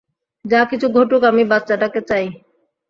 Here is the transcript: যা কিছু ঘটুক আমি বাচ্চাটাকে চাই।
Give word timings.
যা 0.45 0.61
কিছু 0.65 0.87
ঘটুক 0.89 1.21
আমি 1.23 1.43
বাচ্চাটাকে 1.43 1.99
চাই। 2.09 2.25